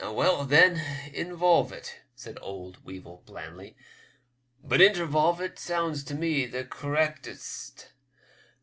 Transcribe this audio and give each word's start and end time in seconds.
"Well, 0.03 0.45
then, 0.45 0.81
involve 1.13 1.71
it," 1.71 1.97
said 2.15 2.39
old 2.41 2.83
Weevil, 2.83 3.21
blandly; 3.27 3.77
"but 4.63 4.81
intervolve 4.81 5.39
it 5.39 5.59
sounds 5.59 6.03
to 6.05 6.15
me 6.15 6.47
the 6.47 6.63
correctest. 6.65 7.89